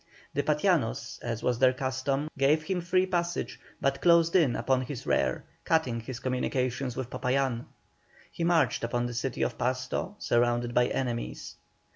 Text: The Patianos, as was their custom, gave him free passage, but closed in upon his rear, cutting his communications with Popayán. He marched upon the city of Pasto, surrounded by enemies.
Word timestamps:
The 0.33 0.41
Patianos, 0.41 1.19
as 1.21 1.43
was 1.43 1.59
their 1.59 1.73
custom, 1.73 2.27
gave 2.35 2.63
him 2.63 2.81
free 2.81 3.05
passage, 3.05 3.59
but 3.79 4.01
closed 4.01 4.35
in 4.35 4.55
upon 4.55 4.81
his 4.81 5.05
rear, 5.05 5.43
cutting 5.63 5.99
his 5.99 6.19
communications 6.19 6.97
with 6.97 7.11
Popayán. 7.11 7.65
He 8.31 8.43
marched 8.43 8.83
upon 8.83 9.05
the 9.05 9.13
city 9.13 9.43
of 9.43 9.59
Pasto, 9.59 10.15
surrounded 10.17 10.73
by 10.73 10.87
enemies. 10.87 11.53